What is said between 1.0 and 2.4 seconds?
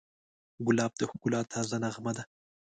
ښکلا تازه نغمه ده.